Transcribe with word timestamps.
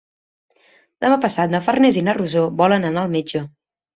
Demà 1.05 1.17
passat 1.25 1.51
na 1.55 1.61
Farners 1.67 2.01
i 2.01 2.03
na 2.07 2.17
Rosó 2.19 2.45
volen 2.63 2.87
anar 2.91 3.03
al 3.05 3.13
metge. 3.19 3.43